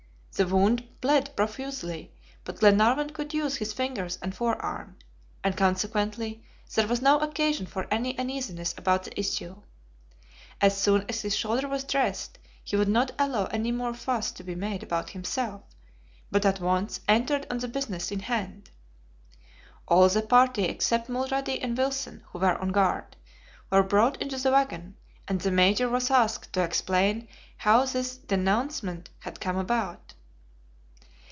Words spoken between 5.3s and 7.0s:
and consequently there was